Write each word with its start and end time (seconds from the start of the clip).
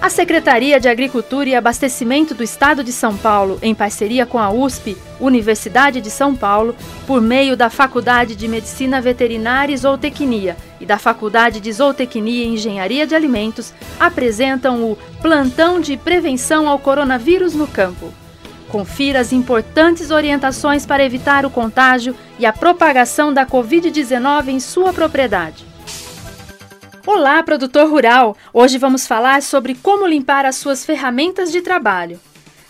A 0.00 0.10
Secretaria 0.10 0.78
de 0.78 0.88
Agricultura 0.88 1.48
e 1.48 1.54
Abastecimento 1.54 2.34
do 2.34 2.42
Estado 2.42 2.84
de 2.84 2.92
São 2.92 3.16
Paulo, 3.16 3.58
em 3.62 3.74
parceria 3.74 4.26
com 4.26 4.38
a 4.38 4.50
USP, 4.50 4.96
Universidade 5.18 6.00
de 6.00 6.10
São 6.10 6.34
Paulo, 6.36 6.76
por 7.06 7.20
meio 7.20 7.56
da 7.56 7.70
Faculdade 7.70 8.36
de 8.36 8.46
Medicina 8.46 9.00
Veterinária 9.00 9.72
e 9.72 9.76
Zootecnia 9.76 10.56
e 10.78 10.86
da 10.86 10.98
Faculdade 10.98 11.60
de 11.60 11.72
Zootecnia 11.72 12.44
e 12.44 12.48
Engenharia 12.54 13.06
de 13.06 13.14
Alimentos, 13.14 13.72
apresentam 13.98 14.84
o 14.84 14.98
Plantão 15.22 15.80
de 15.80 15.96
Prevenção 15.96 16.68
ao 16.68 16.78
Coronavírus 16.78 17.54
no 17.54 17.66
Campo. 17.66 18.12
Confira 18.68 19.20
as 19.20 19.32
importantes 19.32 20.10
orientações 20.10 20.84
para 20.84 21.04
evitar 21.04 21.46
o 21.46 21.50
contágio 21.50 22.14
e 22.38 22.44
a 22.44 22.52
propagação 22.52 23.32
da 23.32 23.46
Covid-19 23.46 24.48
em 24.48 24.60
sua 24.60 24.92
propriedade. 24.92 25.75
Olá, 27.06 27.40
produtor 27.40 27.88
rural! 27.88 28.36
Hoje 28.52 28.78
vamos 28.78 29.06
falar 29.06 29.40
sobre 29.40 29.76
como 29.76 30.08
limpar 30.08 30.44
as 30.44 30.56
suas 30.56 30.84
ferramentas 30.84 31.52
de 31.52 31.62
trabalho. 31.62 32.18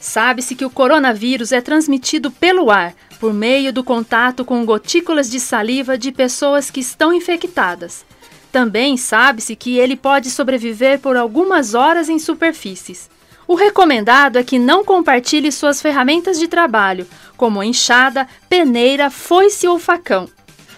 Sabe-se 0.00 0.56
que 0.56 0.64
o 0.64 0.70
coronavírus 0.70 1.52
é 1.52 1.60
transmitido 1.60 2.32
pelo 2.32 2.68
ar, 2.68 2.94
por 3.20 3.32
meio 3.32 3.72
do 3.72 3.84
contato 3.84 4.44
com 4.44 4.66
gotículas 4.66 5.30
de 5.30 5.38
saliva 5.38 5.96
de 5.96 6.10
pessoas 6.10 6.68
que 6.68 6.80
estão 6.80 7.14
infectadas. 7.14 8.04
Também 8.50 8.96
sabe-se 8.96 9.54
que 9.54 9.78
ele 9.78 9.94
pode 9.94 10.28
sobreviver 10.28 10.98
por 10.98 11.16
algumas 11.16 11.72
horas 11.72 12.08
em 12.08 12.18
superfícies. 12.18 13.08
O 13.46 13.54
recomendado 13.54 14.36
é 14.36 14.42
que 14.42 14.58
não 14.58 14.84
compartilhe 14.84 15.52
suas 15.52 15.80
ferramentas 15.80 16.40
de 16.40 16.48
trabalho, 16.48 17.06
como 17.36 17.62
enxada, 17.62 18.26
peneira, 18.48 19.10
foice 19.10 19.68
ou 19.68 19.78
facão. 19.78 20.28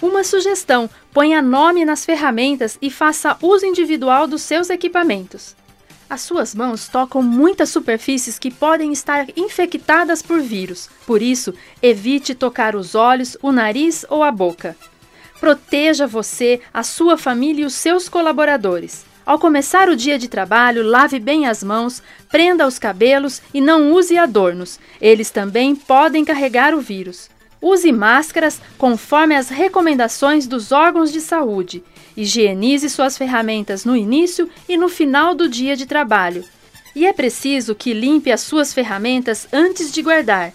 Uma 0.00 0.22
sugestão: 0.22 0.88
ponha 1.12 1.42
nome 1.42 1.84
nas 1.84 2.04
ferramentas 2.04 2.78
e 2.80 2.90
faça 2.90 3.36
uso 3.42 3.66
individual 3.66 4.26
dos 4.26 4.42
seus 4.42 4.70
equipamentos. 4.70 5.56
As 6.08 6.22
suas 6.22 6.54
mãos 6.54 6.88
tocam 6.88 7.20
muitas 7.20 7.68
superfícies 7.68 8.38
que 8.38 8.50
podem 8.50 8.92
estar 8.92 9.26
infectadas 9.36 10.22
por 10.22 10.40
vírus, 10.40 10.88
por 11.06 11.20
isso, 11.20 11.52
evite 11.82 12.34
tocar 12.34 12.74
os 12.74 12.94
olhos, 12.94 13.36
o 13.42 13.52
nariz 13.52 14.06
ou 14.08 14.22
a 14.22 14.32
boca. 14.32 14.74
Proteja 15.38 16.06
você, 16.06 16.60
a 16.72 16.82
sua 16.82 17.18
família 17.18 17.62
e 17.62 17.66
os 17.66 17.74
seus 17.74 18.08
colaboradores. 18.08 19.04
Ao 19.26 19.38
começar 19.38 19.90
o 19.90 19.96
dia 19.96 20.18
de 20.18 20.26
trabalho, 20.26 20.82
lave 20.82 21.18
bem 21.18 21.46
as 21.46 21.62
mãos, 21.62 22.02
prenda 22.30 22.66
os 22.66 22.78
cabelos 22.78 23.42
e 23.52 23.60
não 23.60 23.92
use 23.92 24.16
adornos. 24.16 24.80
Eles 24.98 25.30
também 25.30 25.76
podem 25.76 26.24
carregar 26.24 26.74
o 26.74 26.80
vírus. 26.80 27.28
Use 27.60 27.90
máscaras 27.90 28.60
conforme 28.76 29.34
as 29.34 29.48
recomendações 29.48 30.46
dos 30.46 30.70
órgãos 30.70 31.12
de 31.12 31.20
saúde. 31.20 31.82
Higienize 32.16 32.88
suas 32.88 33.18
ferramentas 33.18 33.84
no 33.84 33.96
início 33.96 34.48
e 34.68 34.76
no 34.76 34.88
final 34.88 35.34
do 35.34 35.48
dia 35.48 35.76
de 35.76 35.86
trabalho. 35.86 36.44
E 36.94 37.06
é 37.06 37.12
preciso 37.12 37.74
que 37.74 37.92
limpe 37.92 38.30
as 38.30 38.40
suas 38.40 38.72
ferramentas 38.72 39.46
antes 39.52 39.92
de 39.92 40.02
guardar. 40.02 40.52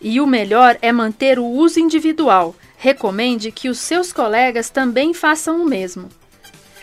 E 0.00 0.20
o 0.20 0.26
melhor 0.26 0.78
é 0.82 0.92
manter 0.92 1.38
o 1.38 1.44
uso 1.44 1.80
individual. 1.80 2.54
Recomende 2.76 3.52
que 3.52 3.68
os 3.68 3.78
seus 3.78 4.12
colegas 4.12 4.68
também 4.68 5.14
façam 5.14 5.62
o 5.62 5.64
mesmo. 5.64 6.08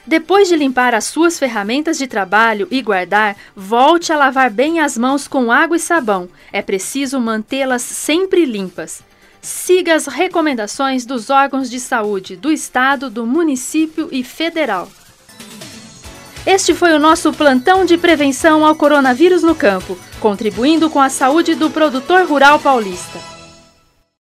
Depois 0.06 0.48
de 0.48 0.56
limpar 0.56 0.96
as 0.96 1.06
suas 1.06 1.38
ferramentas 1.38 1.98
de 1.98 2.08
trabalho 2.08 2.68
e 2.72 2.82
guardar, 2.82 3.36
volte 3.56 4.12
a 4.12 4.18
lavar 4.18 4.50
bem 4.50 4.80
as 4.80 4.98
mãos 4.98 5.28
com 5.28 5.52
água 5.52 5.78
e 5.78 5.80
sabão. 5.80 6.28
É 6.52 6.62
preciso 6.62 7.20
mantê-las 7.20 7.84
sempre 7.84 8.46
limpas. 8.46 9.04
Siga 9.42 9.96
as 9.96 10.06
recomendações 10.06 11.06
dos 11.06 11.30
órgãos 11.30 11.70
de 11.70 11.80
saúde 11.80 12.36
do 12.36 12.52
Estado, 12.52 13.10
do 13.10 13.26
município 13.26 14.10
e 14.12 14.24
federal. 14.24 14.90
Este 16.46 16.74
foi 16.74 16.94
o 16.94 17.00
nosso 17.00 17.32
plantão 17.32 17.86
de 17.86 17.98
prevenção 17.98 18.66
ao 18.66 18.76
coronavírus 18.76 19.44
no 19.44 19.56
campo, 19.56 19.98
contribuindo 20.20 20.90
com 20.90 21.00
a 21.00 21.10
saúde 21.10 21.56
do 21.56 21.70
produtor 21.70 22.26
rural 22.26 22.60
paulista. 22.60 23.29